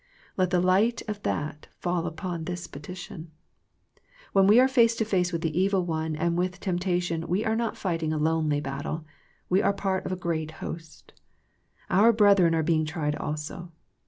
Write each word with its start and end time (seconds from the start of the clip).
Let 0.35 0.49
the 0.49 0.59
light 0.59 1.03
of 1.07 1.21
that 1.21 1.67
fall 1.77 2.07
upon 2.07 2.45
this 2.45 2.65
petition. 2.65 3.29
When 4.33 4.47
we 4.47 4.59
are 4.59 4.67
face 4.67 4.95
to 4.95 5.05
face 5.05 5.31
with 5.31 5.43
the 5.43 5.55
evil 5.55 5.85
one 5.85 6.15
and 6.15 6.35
with 6.35 6.59
temp 6.59 6.79
tation, 6.79 7.25
we 7.27 7.45
are 7.45 7.55
not 7.55 7.77
fighting 7.77 8.11
a 8.11 8.17
lonely 8.17 8.61
battle, 8.61 9.05
we 9.47 9.61
are 9.61 9.73
part 9.73 10.07
of 10.07 10.11
a 10.11 10.15
great 10.15 10.53
host. 10.57 11.13
Our 11.91 12.11
brethren 12.13 12.55
are 12.55 12.63
being 12.63 12.83
tried 12.83 13.15
also. 13.15 13.73